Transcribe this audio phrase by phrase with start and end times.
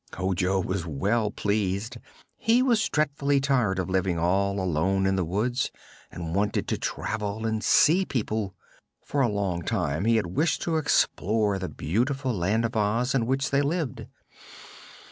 [0.17, 1.97] Ojo was well pleased.
[2.35, 5.71] He was dreadfully tired of living all alone in the woods
[6.11, 8.55] and wanted to travel and see people.
[9.05, 13.27] For a long time he had wished to explore the beautiful Land of Oz in
[13.27, 14.07] which they lived.